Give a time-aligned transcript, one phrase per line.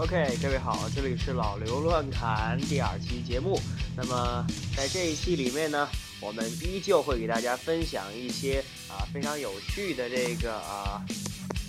[0.00, 3.60] OK，各位好，这里是老刘乱侃第二期节目。
[3.96, 5.88] 那么在这一期里面呢，
[6.20, 11.02] 我们依旧会给大家分享一些啊非常有趣的这个啊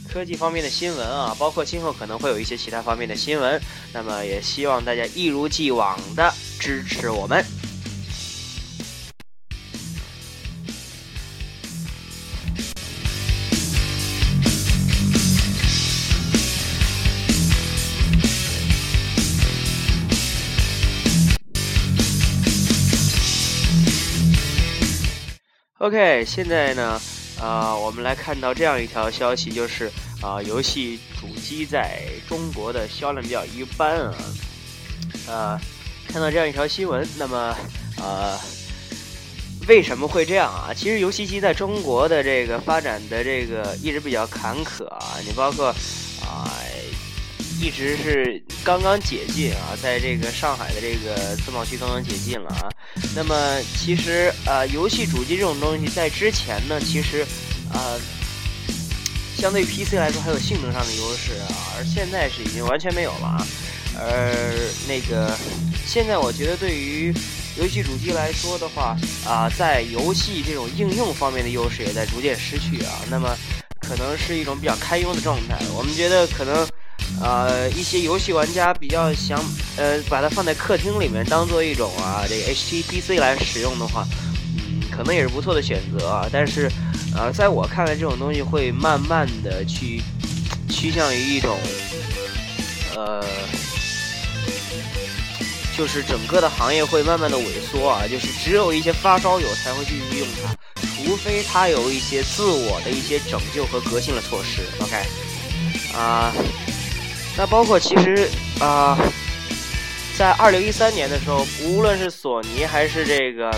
[0.08, 3.60] 科技方面的新闻啊，包括今后可能会有一些其他方面的新闻。
[3.92, 7.44] 那么也希望大家一如既往的支持我们。
[25.90, 27.02] OK，现在呢，
[27.42, 34.14] 呃，我们来看到这样一条消息，就是啊，游戏主机在中国的销量比较一般啊。
[35.28, 35.60] 呃，
[36.08, 37.58] 看到这样一条新闻，那么
[37.98, 38.38] 呃，
[39.68, 40.70] 为什么会这样啊？
[40.76, 45.74] 其实游戏机在中国的这个发展的这个一直比较坎坷啊，你包括。
[47.62, 52.70] 一直是刚刚解禁啊，在这个上海的这个自贸区刚刚解禁了啊。
[53.14, 53.36] 那么
[53.78, 57.26] 其实呃，游戏主机这种东西在之前呢，其实
[57.74, 58.00] 呃，
[59.36, 63.46] 相对 PC 来说还有性能上的优势啊，而现在是已经完全没有了啊。
[63.98, 64.34] 而
[64.88, 65.36] 那个
[65.86, 67.14] 现在我觉得对于
[67.58, 68.96] 游戏主机来说的话
[69.28, 73.02] 啊，在游戏这种应用方面的优势也在逐渐失去啊。
[73.10, 73.36] 那么
[73.82, 75.60] 可能是一种比较堪忧的状态。
[75.76, 76.66] 我们觉得可能。
[77.22, 79.38] 呃，一些游戏玩家比较想，
[79.76, 84.08] 呃，把它放在客厅里面当做一种啊，这个 HTPC 来使用的话，
[84.56, 86.30] 嗯，可能也是不错的选择啊。
[86.32, 86.72] 但是，
[87.14, 90.02] 呃，在我看来，这种东西会慢慢的去
[90.70, 91.58] 趋向于一种，
[92.96, 93.22] 呃，
[95.78, 98.08] 就是整个的行业会慢慢的萎缩啊。
[98.08, 100.56] 就是只有一些发烧友才会继续用它，
[101.04, 104.62] 除非它有一些自我的一些拯救和革新的措施。
[104.80, 104.96] OK，
[105.94, 106.32] 啊。
[107.40, 109.00] 那包括其实啊，
[110.18, 113.50] 在二零一三年的时候，无论是索尼还是这个，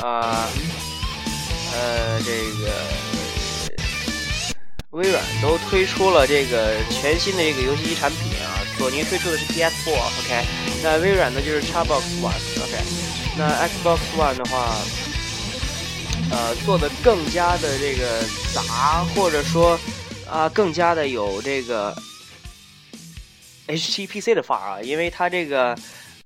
[0.00, 0.46] 啊，
[1.72, 2.30] 呃，这
[2.62, 2.70] 个
[4.90, 8.62] 微软都推出了这个全新的这个游戏机产品啊。
[8.78, 10.46] 索尼推出的是 PS4，OK，
[10.80, 12.78] 那微软呢就是 Xbox One，OK，
[13.36, 14.76] 那 Xbox One 的话，
[16.30, 18.22] 呃，做的更加的这个
[18.54, 19.76] 杂，或者说
[20.30, 21.92] 啊，更加的有这个。
[23.66, 25.76] HTPC 的范儿啊，因为它这个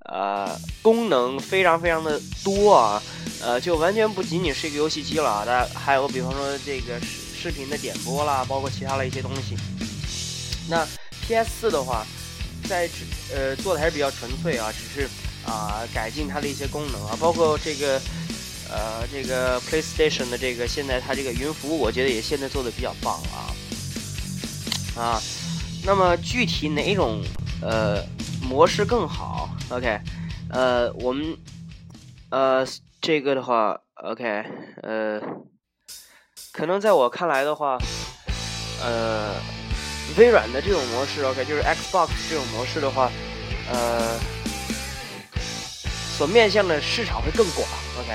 [0.05, 3.03] 呃功能非常非常的多啊，
[3.41, 9.57] 呃就完全不仅仅是一个游戏机了啊，它还有比方说这个视视频的点播啦，包括其他的一些东西。
[10.69, 10.87] 那
[11.27, 12.05] PS4 的话，
[12.69, 12.89] 在
[13.33, 15.09] 呃做的还是比较纯粹啊，只是
[15.47, 18.01] 啊改进它的一些功能啊，包括这个
[18.69, 23.55] 呃这个 PlayStation 的这个现在它这个云服务，我觉得也现在做的比较棒啊
[25.01, 25.23] 啊。
[25.89, 27.23] 那么具体哪种
[27.63, 28.05] 呃
[28.43, 29.99] 模式更好？OK，
[30.51, 31.35] 呃，我们
[32.29, 32.63] 呃
[33.01, 34.45] 这个的话，OK，
[34.83, 35.19] 呃，
[36.53, 37.79] 可能在我看来的话，
[38.83, 39.33] 呃，
[40.19, 43.11] 微软的这种模式，OK，就是 Xbox 这种模式的话，
[43.73, 44.21] 呃，
[46.19, 47.67] 所面向的市场会更广
[47.99, 48.15] ，OK，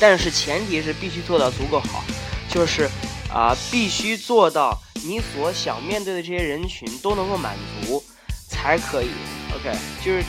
[0.00, 2.02] 但是前提是必须做到足够好，
[2.48, 2.88] 就是
[3.30, 4.80] 啊，必须做到。
[5.04, 8.02] 你所想面对的这些人群都能够满足，
[8.48, 9.08] 才可以。
[9.54, 10.24] OK，就是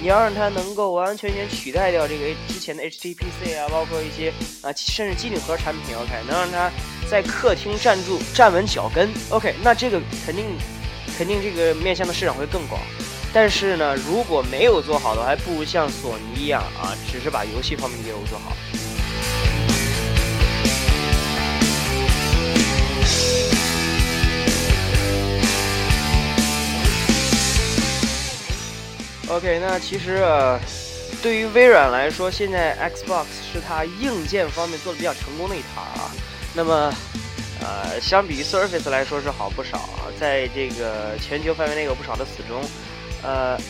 [0.00, 4.30] 你要让它能够完完全全取代掉这个之前的 HTPC 啊，包括一些
[4.60, 5.96] 啊，甚至机顶盒产品。
[5.96, 6.70] OK，能让它
[7.10, 9.08] 在客厅站住、站稳脚跟。
[9.30, 10.44] OK，那这个肯定
[11.16, 12.80] 肯定这个面向的市场会更广。
[13.32, 18.54] 但是呢，如果没有做好的，还不如像索尼一样啊，只是把游戏方面业务做好。
[29.36, 30.58] OK，那其实呃
[31.22, 36.10] 对于微软来说，现在 Xbox 是它硬件方面做的比较成功的一台啊。
[36.54, 36.90] 那么，
[37.60, 42.64] 呃，相比于 Surface 来说是好不少啊，在这个全球范围内有不少的死忠。
[43.22, 43.60] 呃，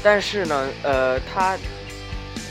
[0.00, 1.58] 但是呢，呃，它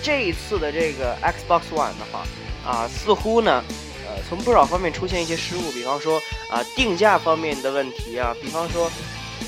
[0.02, 2.28] 这一次的这个 Xbox One 的话
[2.66, 3.64] 啊，似乎呢，
[4.06, 8.92] 呃，从不少方面出现一些失误，比方说啊，定价方面的问题啊，比方说。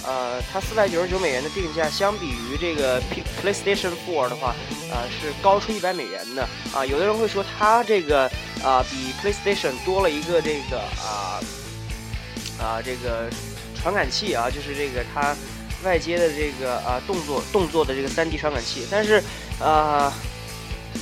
[0.05, 3.01] 呃，它四百九十九美元的定价，相比于这个
[3.41, 4.55] PlayStation 4的话，
[4.91, 6.85] 呃，是高出一百美元的啊。
[6.85, 8.29] 有的人会说，它这个
[8.63, 11.41] 啊，比 PlayStation 多了一个这个啊
[12.59, 13.29] 啊这个
[13.75, 15.35] 传感器啊，就是这个它
[15.83, 18.85] 外接的这个啊动作动作的这个三 D 传感器。
[18.91, 19.23] 但是
[19.59, 20.13] 啊，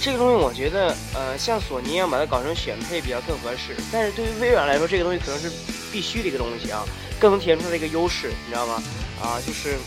[0.01, 3.75] 这个东西我觉得呃，像索尼一样把它搞成选配比较更合适。
[3.91, 5.51] 但是对于微软来说，这个东西可能是
[5.91, 6.83] 必须的一个东西啊，
[7.23, 8.83] 更能体现出它一个优势，你知道吗？
[9.21, 9.77] 啊，就是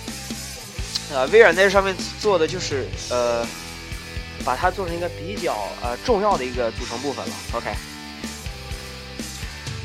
[1.12, 3.46] 呃，微软在这上面做的就是呃，
[4.42, 7.32] 把它做成一个比较呃重要的一个组成部分了。
[7.52, 7.68] OK，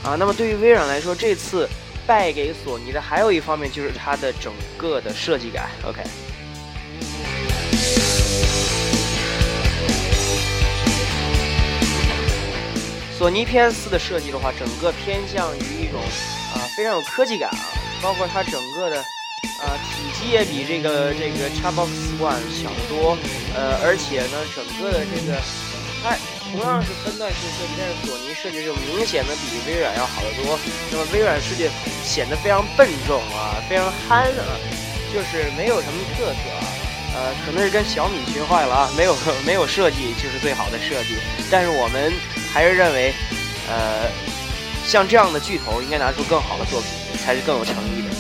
[0.02, 1.68] 啊，那么对于微软来说，这次
[2.08, 5.70] 败给索尼的还有一方面就是它的整个的设计感。
[5.84, 6.02] OK。
[13.18, 16.00] 索尼 PS 四的设计的话，整个偏向于一种
[16.76, 17.68] 非常有科技感啊，
[18.02, 18.98] 包括它整个的
[19.60, 21.90] 啊体积也比这个这个 Xbox
[22.20, 23.18] One 小得多，
[23.56, 25.38] 呃，而且呢，整个的这个
[26.02, 26.16] 它
[26.52, 30.60] 同样是分段式设计，但是索尼设计就明显的比微软要好得多。
[30.92, 31.70] 那么微软设计
[32.04, 34.58] 显得非常笨重啊，非常憨啊，
[35.14, 36.64] 就是没有什么特色啊，
[37.16, 39.16] 呃，可能是跟小米学坏了啊，没有
[39.46, 41.18] 没有设计就是最好的设计，
[41.50, 42.12] 但是我们。
[42.54, 43.14] 还是认为，
[43.70, 44.12] 呃，
[44.86, 46.90] 像这样的巨头应该拿出更好的作品，
[47.24, 48.12] 才是更有诚意的。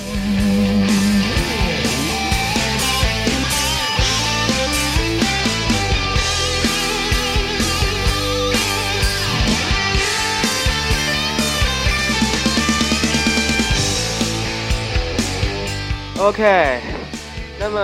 [16.17, 16.79] OK，
[17.59, 17.79] 那么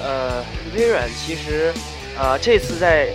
[0.00, 0.44] 呃，
[0.74, 1.72] 微软其实
[2.18, 3.08] 啊，这次在。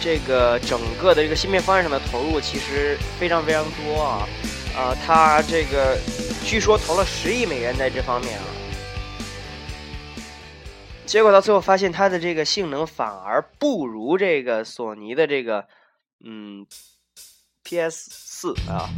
[0.00, 4.28] 这个整个的这个芯片方案上的投入其实非常非常多啊，
[4.76, 5.98] 啊，他这个
[6.44, 8.44] 据说投了十亿美元在这方面啊，
[11.06, 15.66] 结果到最后发现它的这个性能反而不如这个索尼的这个
[16.24, 16.64] 嗯
[17.64, 18.88] PS 四啊，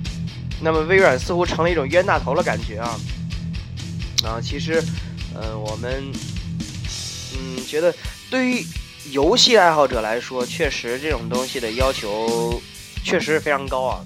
[0.60, 3.00] 那么微软似乎成了一种冤大头的感觉啊，
[4.24, 4.82] 啊，其实
[5.34, 6.12] 嗯我们
[7.34, 7.94] 嗯觉得
[8.30, 8.62] 对于。
[9.10, 12.60] 游戏爱好者来说，确实这种东西的要求
[13.02, 14.04] 确实非常高啊。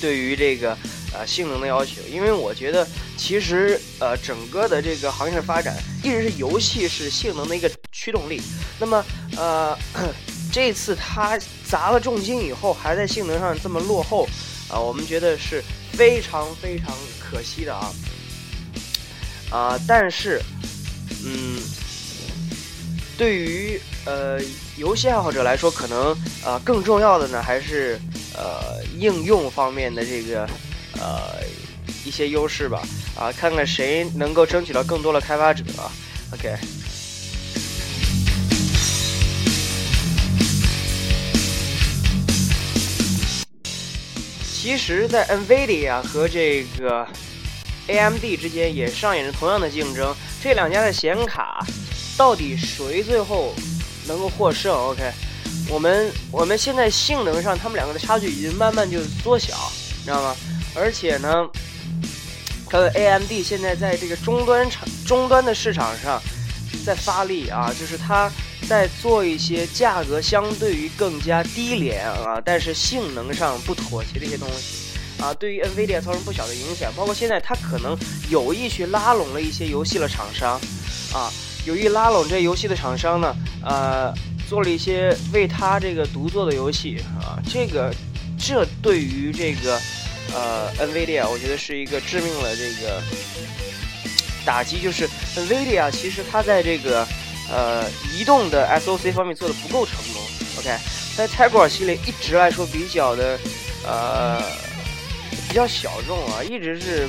[0.00, 0.76] 对于这个
[1.12, 8.40] 呃性能的要求，因为我觉得其实呃整个的这个行业的发展一直是游戏是性能的一个驱动力。
[8.80, 9.04] 那么
[9.36, 9.78] 呃
[10.50, 14.26] 这次它砸了重金以后，还在性能上这么落后
[14.68, 15.62] 啊，我们觉得是
[15.92, 17.92] 非常非常可惜的啊
[19.50, 19.80] 啊！
[19.86, 20.40] 但是
[21.24, 21.60] 嗯。
[23.22, 24.40] 对于呃
[24.76, 26.12] 游戏爱好者来说，可能
[26.44, 27.96] 呃更重要的呢，还是
[28.34, 30.44] 呃应用方面的这个
[31.00, 31.38] 呃
[32.04, 32.82] 一些优势吧。
[33.16, 35.62] 啊，看看谁能够争取到更多的开发者。
[36.32, 36.56] OK。
[44.52, 47.06] 其实，在 NVIDIA 和这个
[47.86, 51.64] AMD 之间也上演着同样的竞争，这两家的显卡。
[52.16, 53.54] 到底谁最后
[54.06, 55.10] 能够获胜？OK，
[55.68, 59.56] 我们我们现在性能上，他们两个的差距已经慢慢就缩小，
[59.98, 60.36] 你知道吗？
[60.74, 61.46] 而且呢，
[62.68, 66.20] 它的 AMD 现在在这个终端厂终端的市场上
[66.84, 68.30] 在发力啊，就是它
[68.68, 76.92] 在做一些价格相对于更加低廉啊，但是性能上不妥协的一些东西啊，对于 NVIDIA 造成不小的影响。
[76.96, 77.96] 包括现在它可能
[78.30, 80.60] 有意去拉拢了一些游戏的厂商
[81.12, 81.32] 啊。
[81.64, 84.12] 有意拉拢这游戏的厂商呢，呃，
[84.48, 87.94] 做了一些为他这个独做的游戏啊，这个，
[88.36, 89.80] 这对于这个，
[90.34, 93.00] 呃，NVIDIA 我觉得是一个致命的这个
[94.44, 97.06] 打击，就是 NVIDIA 其实它在这个
[97.48, 100.20] 呃移动的 SOC 方面做的不够成功
[100.58, 100.76] ，OK，
[101.16, 103.38] 在 Tiger 系列一直来说比较的
[103.86, 104.42] 呃
[105.48, 107.08] 比较小众啊，一直是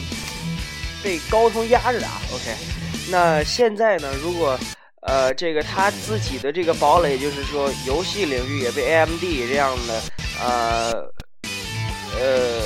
[1.01, 2.72] 被高通压着打，OK。
[3.09, 4.11] 那现在呢？
[4.21, 4.57] 如果
[5.01, 10.01] 呃，这个他自己的这个堡垒，就是说游戏领域也被 AMD 这样的
[10.41, 11.11] 呃
[12.17, 12.61] 呃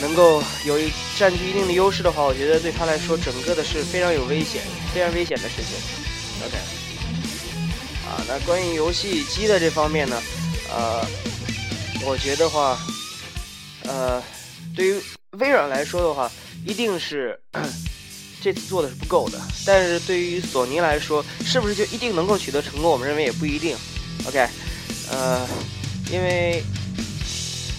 [0.00, 4.60] 能够有一占据一定的优势的话，我觉得对他来说，整个的是非常有危险、
[4.92, 5.76] 非常危险的事情。
[6.44, 6.56] OK，
[8.08, 10.20] 啊，那关于游戏机的这方面呢，
[10.68, 11.06] 呃，
[12.04, 12.76] 我觉得话，
[13.84, 14.20] 呃，
[14.74, 15.00] 对于
[15.38, 16.30] 微软来说的话。
[16.66, 17.38] 一定是
[18.40, 22.90] 这次做的是不够的，但是对于索尼来说，是不是就一定能够取得成功？
[22.90, 23.76] 我们认为也不一定。
[24.26, 24.48] OK，
[25.10, 25.46] 呃，
[26.10, 26.62] 因为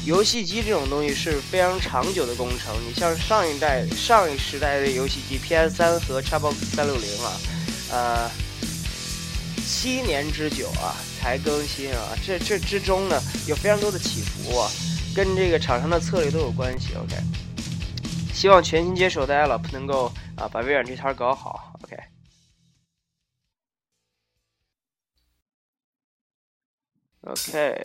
[0.05, 2.75] 游戏机这种东西是非常长久的工程。
[2.87, 7.41] 你像上一代、上一时代的游戏机 PS 三和 Xbox 三六零啊，
[7.91, 8.31] 呃，
[9.67, 14.69] 七年之久啊才更新啊，这这之中呢有非常多的起伏啊，
[15.15, 16.93] 跟这个厂商的策略都有关系。
[16.95, 17.15] OK。
[18.33, 21.97] 希望全新接手的 a l a p 能够啊把微软这摊搞好，OK。
[27.21, 27.81] OK，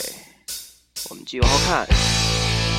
[1.08, 2.69] 我们继续往后看。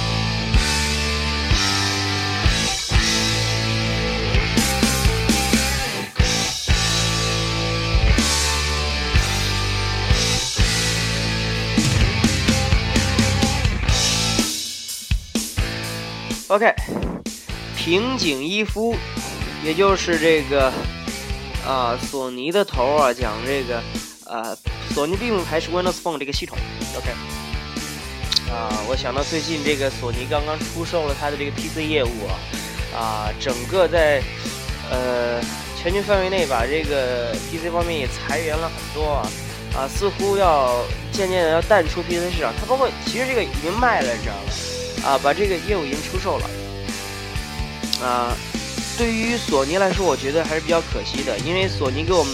[16.52, 16.70] OK，
[17.78, 18.94] 平井一夫，
[19.64, 20.70] 也就是这个
[21.66, 23.78] 啊索尼的头啊，讲这个
[24.26, 24.54] 啊
[24.94, 26.58] 索尼并不排斥 Windows Phone 这个系统。
[26.98, 27.10] OK，
[28.52, 34.22] 啊，我想到最近这个索尼刚刚出售了它的这个 PC 业务啊，啊，整个在
[34.90, 35.42] 呃
[35.82, 39.26] 全球范围内把这个 PC 方面也裁员了很多啊。
[39.74, 44.52] 啊，似乎要渐渐的要淡出 PC 市场，它包括其实这个已经卖了，你知道吗？
[45.04, 46.50] 啊，把这个业务已经出售了。
[48.04, 48.36] 啊，
[48.98, 52.34] 对于索尼来说，我觉得还是比较可惜的，因为索尼给我们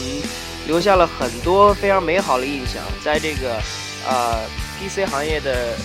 [0.65, 3.55] 留下了很多非常美好的印象，在这个
[4.07, 4.39] 啊
[4.79, 5.75] PC 行业的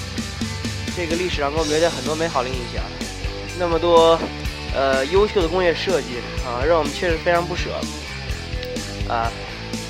[0.96, 2.82] 这个历史上给我们留下很多美好的印象，
[3.58, 4.18] 那么多
[4.74, 7.70] 呃优秀的工业设计啊，让我们确实非常不舍
[9.08, 9.30] 啊。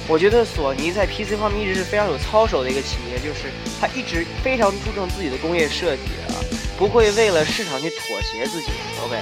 [0.08, 6.34] 我觉得索尼在 PC 方面一直是非常有操守的一个企业，就是它一直非常注重自己的工业设计啊，
[6.82, 8.66] 不会为了市场去妥协自己。
[9.04, 9.16] OK，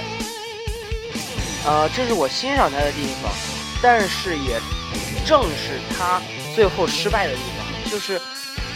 [1.63, 3.31] 啊，这是我欣赏他的地方，
[3.83, 4.59] 但是也
[5.27, 6.19] 正是他
[6.55, 8.19] 最后失败的地方，就是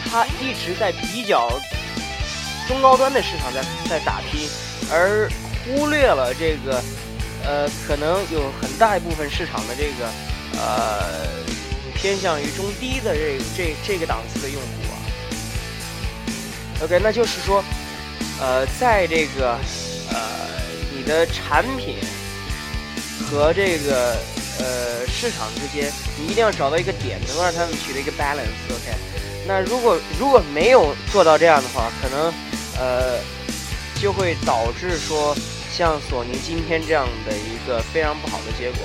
[0.08, 1.50] 他一直在比较
[2.68, 4.48] 中高端的市场在在打拼，
[4.92, 5.28] 而
[5.66, 6.80] 忽略了这个
[7.44, 10.08] 呃，可能有很大一部分市场的这个
[10.62, 11.44] 呃。
[11.98, 14.96] 偏向于中低的这这这个档次的用户啊
[16.84, 17.64] ，OK，那就是说，
[18.40, 19.58] 呃，在这个
[20.12, 20.18] 呃
[20.96, 21.98] 你的产品
[23.26, 24.18] 和这个
[24.60, 28.98] 呃市场之间，你一定要找到一个点，能够让他们取得一个 balance，OK。
[29.48, 32.34] 那如果如果没有做到这样的话，可能
[32.78, 33.20] 呃
[34.02, 35.36] 就会导致说
[35.72, 38.80] 像索尼今天这样的一个非常不好的结果。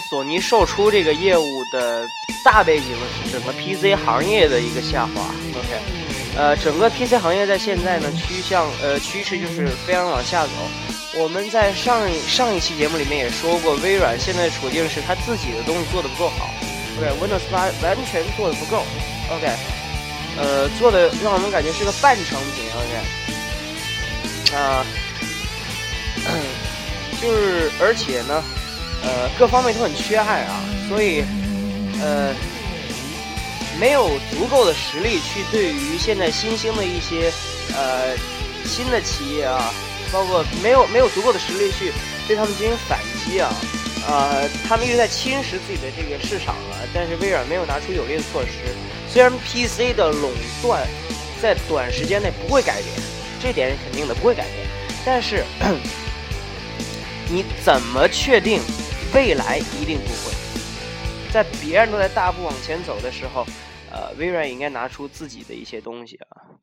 [0.00, 2.06] 索尼售出这个业务的
[2.44, 2.86] 大背景
[3.24, 5.34] 是整个 PC 行业的一个下滑。
[5.54, 5.80] OK，
[6.36, 10.52] 呃，整个 PC 行业在现在呢趋向呃趋势就是非常往下走。
[11.18, 16.50] 我们在上一上一期节目里面也说过，微软现在处境是它自己的东西做的不够好。
[16.98, 18.84] OK，Windows 八完全做的不够。
[19.30, 19.48] OK，
[20.38, 22.64] 呃，做的让我们感觉是个半成品。
[22.76, 24.84] OK，啊，
[27.20, 28.44] 就是而且呢。
[29.06, 31.22] 呃，各方面都很缺憾啊，所以，
[32.02, 32.34] 呃，
[33.78, 37.32] 没有足够的实力去对于现在新兴的一些
[37.72, 38.16] 呃
[38.64, 39.72] 新的企业啊，
[40.12, 41.92] 包括没有没有足够的实力去
[42.26, 43.54] 对他们进行反击啊，
[44.08, 48.74] 呃，他们一直在侵蚀自己的这个市场啊，但是微软没有拿出有力的措施。
[49.08, 50.84] 虽然 PC 的垄断
[51.40, 52.86] 在短时间内不会改变，
[53.40, 54.66] 这点是肯定的不会改变，
[55.04, 55.44] 但是
[57.30, 58.60] 你怎么确定？
[59.16, 60.34] 未来一定不会，
[61.32, 63.46] 在别人都在大步往前走的时候，
[63.90, 66.55] 呃，微软应该拿出自己的一些东西啊。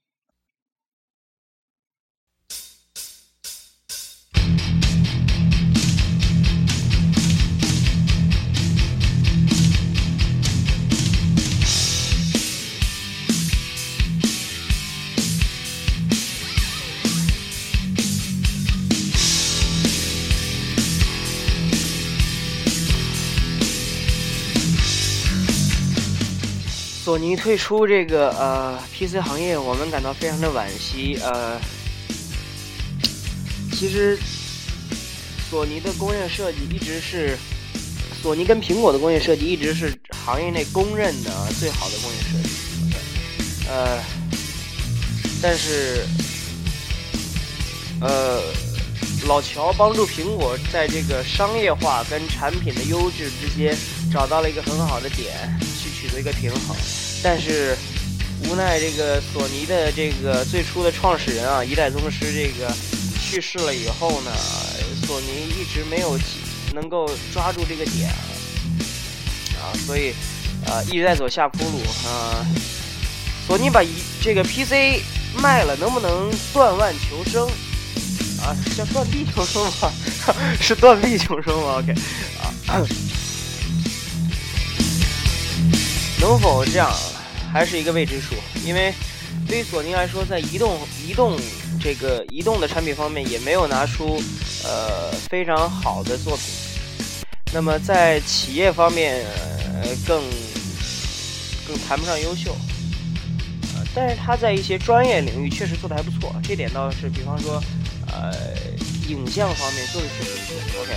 [27.13, 31.15] 索尼退出这个呃 PC 行业，我们感到非常的惋惜。
[31.21, 31.61] 呃，
[33.71, 34.17] 其实
[35.47, 37.37] 索尼的工业设计一直是
[38.19, 39.93] 索尼跟苹果的工业设计一直是
[40.25, 41.29] 行业内公认的
[41.59, 42.49] 最好的工业设计。
[43.69, 44.01] 呃，
[45.39, 46.03] 但是
[48.01, 48.41] 呃，
[49.27, 53.77] 老乔帮助苹果在这个商业化跟产品的优质之间
[54.11, 55.31] 找到了一个很好的点。
[55.83, 56.73] 去取得一个平衡，
[57.23, 57.77] 但是
[58.49, 62.69] 无奈这个索尼的这个最初的创始人啊，一代宗师这个
[63.17, 64.31] 去世了以后呢，
[65.07, 65.27] 索尼
[65.57, 66.19] 一直没有
[66.73, 68.09] 能够抓住这个点
[69.57, 70.13] 啊，所以
[70.67, 72.45] 啊一直在走下坡路啊。
[73.47, 73.89] 索尼把一
[74.21, 75.01] 这个 PC
[75.41, 77.47] 卖了，能不能断腕求生
[78.41, 78.55] 啊？
[78.77, 79.91] 叫断臂求生吗？
[80.59, 81.93] 是断臂求生吗？OK
[82.67, 82.83] 啊。
[86.19, 86.89] 能否这样，
[87.53, 88.33] 还是一个未知数。
[88.65, 88.91] 因为
[89.47, 91.37] 对于索尼来说，在移动、移动
[91.79, 94.19] 这个移动的产品方面，也没有拿出
[94.63, 96.45] 呃非常好的作品。
[97.53, 99.23] 那么在企业方面，
[99.75, 100.23] 呃更
[101.67, 102.55] 更谈不上优秀。
[103.75, 106.35] 呃，但是他在一些专业领域确实做的还不错。
[106.43, 107.61] 这点倒是，比方说，
[108.07, 108.33] 呃，
[109.07, 110.81] 影像方面做的确实不错。
[110.81, 110.93] OK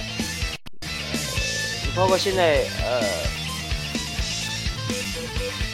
[1.84, 1.90] 你。
[1.94, 3.02] 包括现在呃，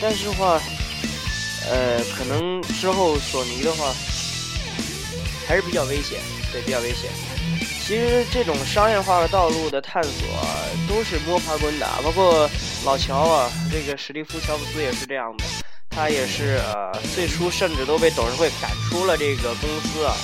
[0.01, 0.61] 但是话，
[1.69, 3.93] 呃，可能之后索尼的话
[5.47, 6.19] 还是比较危险，
[6.51, 7.11] 对，比较危险。
[7.85, 10.13] 其实这种商业化的道路的探索
[10.89, 12.49] 都是摸爬滚打，包括
[12.85, 15.45] 老乔啊，这个史蒂夫·乔布斯也是这样的。
[15.91, 20.17] 他也是呃，最初甚至都被董事会赶出了这个公司啊，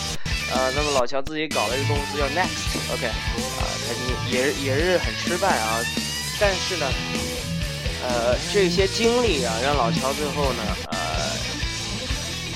[0.54, 5.85] 呃，那么老乔自己搞了一个公司叫 Next，OK，啊，他也也是很失败啊，
[6.40, 6.87] 但是呢，
[8.02, 10.97] 呃，这些经历啊，让老乔最后呢，呃，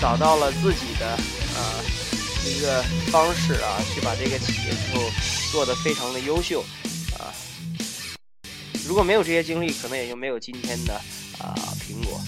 [0.00, 1.18] 找到了自己的
[1.56, 1.84] 呃
[2.48, 5.10] 一个方式啊，去把这个企业最后
[5.50, 6.64] 做得非常的优秀
[7.18, 7.34] 啊，
[8.86, 10.94] 如果没有这些经历，可能也就没有今天的
[11.38, 12.20] 啊苹果。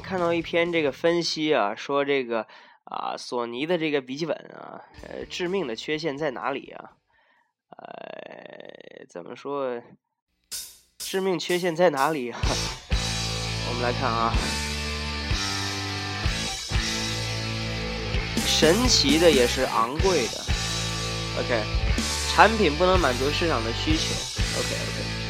[0.00, 2.46] 看到一篇这个分析啊，说这个
[2.84, 6.92] 啊，索尼的这个笔记本啊，呃，致命的缺陷在哪里啊？
[7.76, 9.82] 呃，怎么说？
[10.98, 12.40] 致命缺陷在哪里啊？
[13.68, 14.32] 我们来看啊，
[18.46, 20.44] 神奇的也是昂贵的。
[21.38, 21.62] OK，
[22.34, 24.14] 产品不能满足市场的需求。
[24.58, 25.27] OK，OK。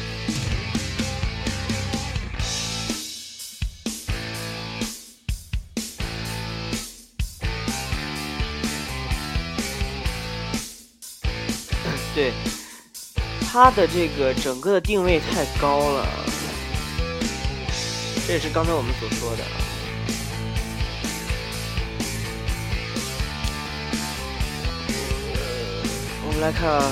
[12.19, 12.33] 对，
[13.49, 16.05] 它的这个整个的定位太高了，
[18.27, 19.43] 这也是刚才我们所说的。
[26.27, 26.83] 我们来看，啊，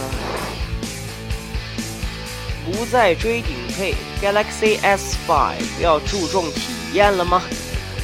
[2.66, 6.62] 不再追顶配，Galaxy S5 要注重体
[6.94, 7.44] 验了吗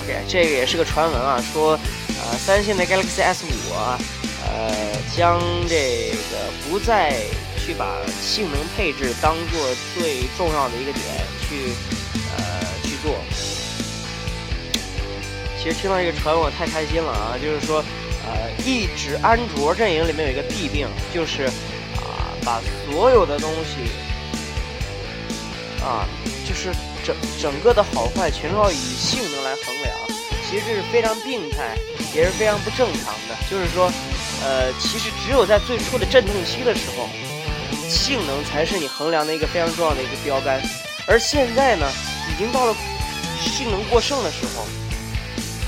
[0.03, 1.79] ？OK，这个也是个传闻啊，说
[2.19, 3.97] 呃，三星的 Galaxy S5 啊。
[4.55, 4.71] 呃，
[5.17, 6.37] 将这个
[6.69, 7.15] 不再
[7.57, 11.03] 去把性能配置当做最重要的一个点
[11.41, 11.73] 去
[12.37, 13.15] 呃去做。
[15.59, 17.37] 其实听到这个传闻我太开心了啊！
[17.41, 17.83] 就是说，
[18.27, 21.45] 呃，一直安卓阵营里面有一个弊病，就是
[21.95, 23.89] 啊，把所有的东西
[25.81, 26.05] 啊，
[26.45, 26.71] 就是
[27.03, 29.97] 整整个的好坏全都要以性能来衡量。
[30.53, 31.75] 其实这是非常病态，
[32.13, 33.35] 也是非常不正常的。
[33.49, 33.91] 就是说。
[34.45, 37.07] 呃，其实只有在最初的阵痛期的时候，
[37.87, 40.61] 性能才是你衡量的一个非常重要的一个标杆。
[41.07, 41.89] 而现在呢，
[42.29, 42.75] 已经到了
[43.39, 44.65] 性能过剩的时候，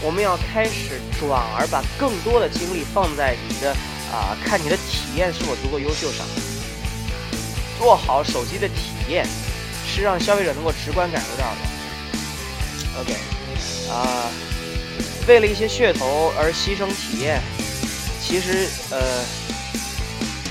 [0.01, 3.71] 我们要开始转而把更多的精力放在你的
[4.11, 6.25] 啊，看你的体验是否足够优秀上。
[7.79, 9.25] 做好手机的体验，
[9.87, 12.99] 是让消费者能够直观感受到的。
[12.99, 13.13] OK，
[13.89, 14.27] 啊，
[15.27, 17.41] 为了一些噱头而牺牲体验。
[18.21, 18.99] 其实，呃，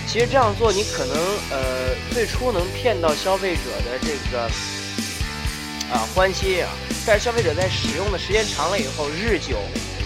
[0.07, 1.16] 其实这样做，你可能，
[1.50, 4.42] 呃，最初能骗到消费者的这个
[5.92, 6.70] 啊欢心啊，
[7.04, 9.57] 但是消费者在使用的时间长了以后，日久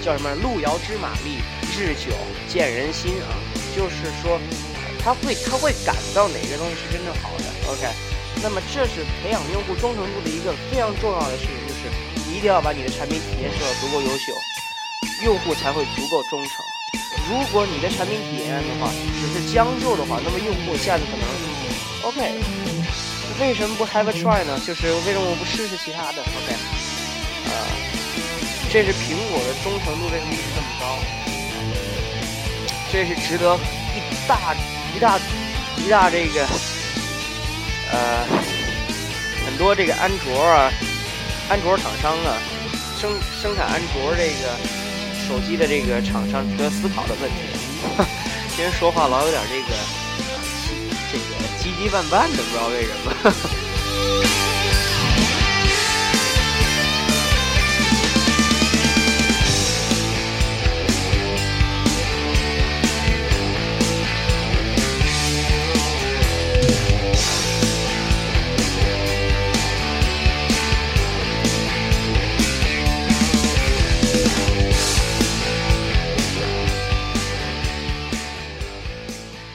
[0.03, 0.35] 叫什么？
[0.37, 1.45] 路遥知马力，
[1.77, 2.17] 日久
[2.49, 3.37] 见人心啊。
[3.77, 4.41] 就是说，
[5.05, 7.45] 他会他会感到哪个东西是真正好的。
[7.71, 7.87] OK，
[8.43, 11.68] 那么这是培养用户忠诚度的一个非常重要的事情，
[12.39, 14.33] 一定要把你的产品体验做到足够优秀，
[15.25, 16.65] 用户才会足够忠诚。
[17.29, 21.27] 如果你的产品体验的话只是将就的话，那么用户下次可能
[22.03, 22.41] OK。
[23.41, 24.57] 为什么不 have a try 呢？
[24.65, 26.55] 就是为什么我不试试其他的？OK。
[27.47, 27.51] 呃，
[28.71, 30.97] 这是苹果的忠诚度为什么一直这么高？
[32.93, 33.57] 这是值得
[33.97, 34.55] 一大
[34.95, 35.19] 一大
[35.77, 36.47] 一大这个
[37.91, 38.25] 呃
[39.45, 40.71] 很多这个安卓啊，
[41.49, 42.37] 安卓厂商啊，
[43.01, 43.11] 生
[43.43, 44.79] 生产安卓这个。
[45.29, 47.37] 手机的这个厂商值得思考的问题，
[48.49, 49.69] 今天说话老有点这个，
[51.13, 51.25] 这个
[51.61, 53.13] 唧唧绊绊的，不知道为什么。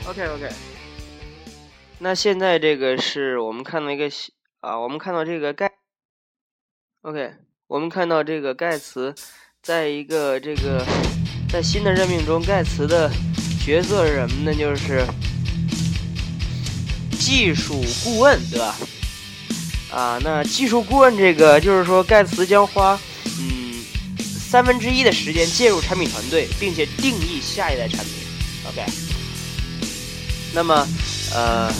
[0.05, 0.49] OK，OK。
[1.99, 4.09] 那现在这个是我们看到一个
[4.59, 5.71] 啊，我们看到这个盖
[7.01, 7.33] ，OK，
[7.67, 9.15] 我们看到这个盖茨，
[9.61, 10.85] 在一个这个
[11.49, 13.09] 在新的任命中，盖茨的
[13.65, 14.53] 角色是什么呢？
[14.53, 15.05] 就是
[17.17, 18.75] 技术顾问，对吧？
[19.89, 22.99] 啊，那技术顾问这个，就是说盖茨将花
[23.39, 23.73] 嗯
[24.17, 28.13] 三分之一的时间介入产品团队，并且定义下一代产品。
[28.67, 28.83] OK，
[30.53, 30.87] 那么
[31.33, 31.73] 呃，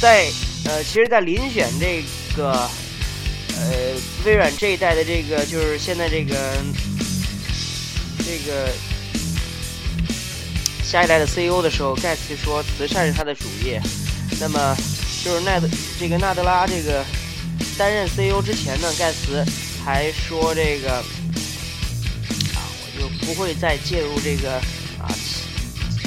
[0.00, 0.26] 在
[0.64, 2.02] 呃，其实，在遴选这
[2.36, 3.94] 个呃
[4.24, 6.34] 微软这一代的这个，就是现在这个
[8.18, 8.72] 这个
[10.82, 13.80] 下一代的 CEO 的时候，盖茨说慈善是他的主业。
[14.40, 14.76] 那么。
[15.22, 15.68] 就是奈德
[15.98, 17.04] 这个纳德拉这个
[17.76, 19.44] 担任 CEO 之前呢，盖茨
[19.84, 21.04] 还说这个啊，
[22.56, 24.54] 我就不会再介入这个
[24.98, 25.12] 啊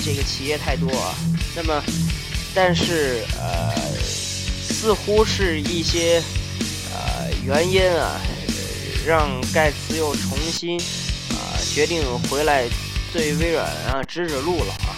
[0.04, 1.14] 这个企业太多啊。
[1.56, 1.84] 那么，
[2.56, 6.22] 但是呃，似乎是一些
[6.92, 8.20] 呃原因啊，
[9.06, 10.80] 让盖茨又重新
[11.32, 12.68] 啊决定回来
[13.14, 14.96] 对微软啊指指路了啊。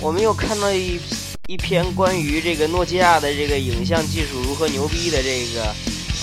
[0.00, 1.00] 我们又看到一
[1.46, 5.64] 一篇关于这个诺基亚的这个影像技术如何牛逼的这个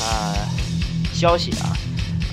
[0.03, 0.35] 啊
[1.13, 1.77] 消息啊。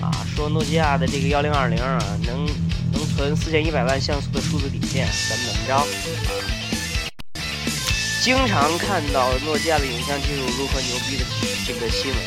[0.00, 2.46] 啊，说诺基亚的这个幺零二零啊能
[2.92, 5.74] 能存四千一百万像素的数字底片，怎么怎么着？
[5.74, 5.84] 啊？
[8.22, 11.24] 经常看到诺基亚的影像技术如何牛逼的
[11.66, 12.18] 这个新闻。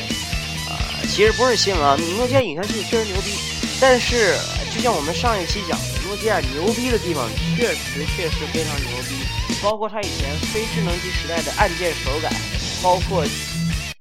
[0.67, 3.31] 啊，其实不是新闻啊，诺基亚影像技术确实牛逼，
[3.79, 4.35] 但是
[4.73, 6.01] 就像我们上一期讲的。
[6.11, 9.15] 诺基亚牛逼的地方确实确实非常牛逼，
[9.63, 12.29] 包括它以前非智能机时代的按键手感，
[12.83, 13.25] 包括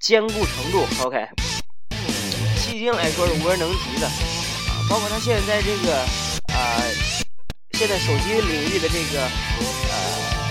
[0.01, 0.85] 坚固程度。
[1.05, 1.29] OK，
[2.59, 4.83] 迄今来说是无人能及的啊！
[4.91, 5.99] 包括它现在这个
[6.53, 6.83] 啊，
[7.79, 10.51] 现在手机领域的这个呃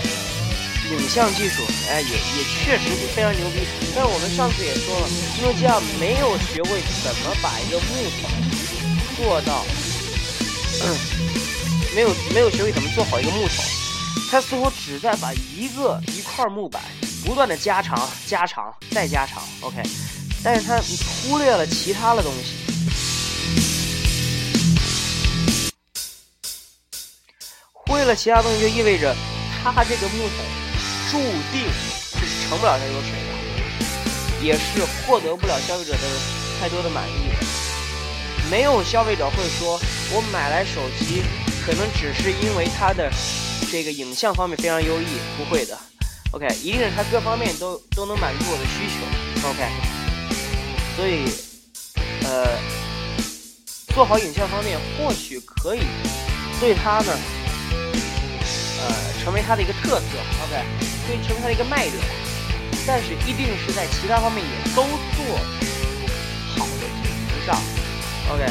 [0.91, 3.67] 影像技术，哎，也也确实非常牛逼。
[3.93, 5.09] 但我们上次也说了，
[5.41, 8.29] 诺基亚没有学会怎么把一个木头
[9.17, 9.65] 做到。
[10.83, 10.97] 嗯。
[11.95, 13.63] 没有没有学会怎么做好一个木头，
[14.29, 16.81] 他似乎只在把一个一块木板
[17.25, 19.81] 不断的加长、加长再加长，OK，
[20.43, 20.79] 但是他
[21.23, 22.53] 忽略了其他的东西，
[27.73, 29.15] 忽略了其他东西就意味着
[29.63, 30.35] 他这个木头
[31.09, 31.17] 注
[31.51, 31.67] 定
[32.13, 33.11] 是成不了太多水
[34.39, 35.99] 的，也是获得不了消费者的
[36.61, 37.58] 太多的满意的。
[38.49, 39.79] 没有消费者会说，
[40.11, 41.23] 我买来手机。
[41.65, 43.11] 可能只是因为它的
[43.69, 45.05] 这个影像方面非常优异，
[45.37, 45.77] 不会的。
[46.31, 49.05] OK，一定是它各方面都都能满足我的需求。
[49.47, 49.69] OK，
[50.95, 51.29] 所以
[52.23, 52.57] 呃，
[53.93, 55.81] 做好影像方面或许可以
[56.59, 57.13] 对它呢，
[58.81, 60.17] 呃，成为它的一个特色。
[60.45, 60.65] OK，
[61.05, 61.97] 可以成为它的一个卖点，
[62.87, 65.37] 但是一定是在其他方面也都做
[66.57, 67.61] 好的基础上。
[68.29, 68.45] OK，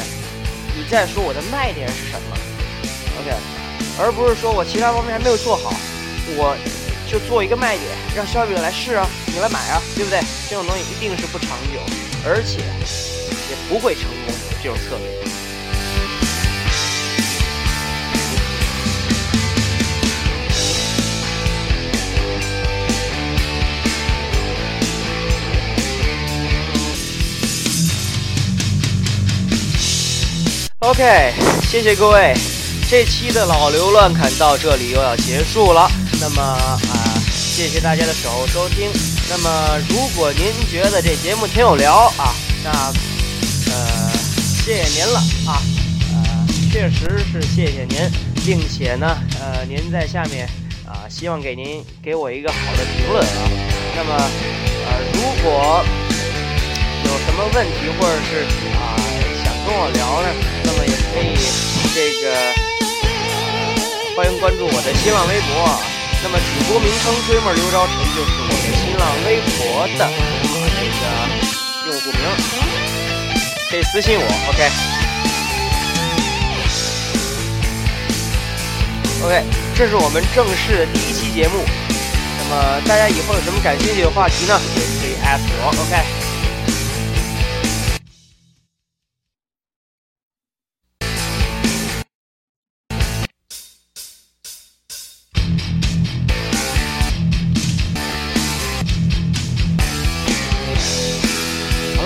[0.75, 2.37] 你再说我的卖点是什么
[3.21, 3.31] ？OK，
[3.97, 5.73] 而不是说我其他方面还没有做好，
[6.35, 6.55] 我
[7.09, 10.19] 就做一个卖点，让消费者来试啊，你来买啊，对不对？
[10.49, 11.79] 这种东西一定是不长久，
[12.27, 12.59] 而且
[13.49, 14.35] 也不会成功。
[14.61, 15.28] 这种策略。
[30.89, 31.31] OK，
[31.69, 32.33] 谢谢各位。
[32.89, 35.87] 这期的老刘乱侃到这里又要结束了，
[36.19, 38.89] 那么啊，谢谢大家的守候收听。
[39.29, 42.71] 那么，如果您觉得这节目挺有聊啊，那
[43.71, 44.11] 呃，
[44.65, 45.61] 谢谢您了啊，
[46.11, 48.09] 呃，确实是谢谢您，
[48.43, 50.49] 并且呢，呃，您在下面
[50.87, 53.51] 啊，希望给您给我一个好的评论啊。
[53.95, 54.15] 那么，
[54.87, 55.85] 呃，如果
[57.05, 58.41] 有什么问题或者是
[58.73, 58.97] 啊
[59.69, 60.33] 跟我聊呢，
[60.65, 61.37] 那么也可以
[61.93, 62.33] 这个。
[64.17, 65.79] 欢迎关注我的新浪微博，
[66.23, 70.09] 那么主播名称“追梦刘昭晨”就是我的新浪微博的
[70.73, 71.05] 这个
[71.85, 72.19] 用户名，
[73.69, 74.65] 可以私信我，OK。
[79.23, 79.45] OK，
[79.77, 81.63] 这是我们正式的第一期节目，
[82.39, 86.18] 那么大家以后有什么感兴趣的话题呢，也可以艾特我，OK。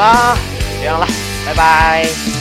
[0.04, 0.38] 啦，
[0.82, 1.08] 这样了，
[1.46, 2.33] 拜拜。